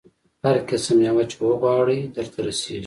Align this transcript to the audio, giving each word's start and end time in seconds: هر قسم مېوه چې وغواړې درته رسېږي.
هر 0.43 0.55
قسم 0.69 0.95
مېوه 1.01 1.23
چې 1.31 1.35
وغواړې 1.41 1.99
درته 2.15 2.39
رسېږي. 2.47 2.79